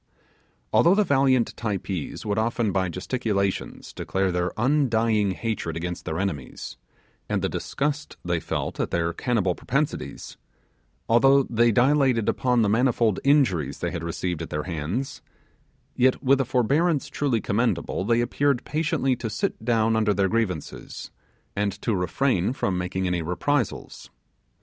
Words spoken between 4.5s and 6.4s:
undying hatred against their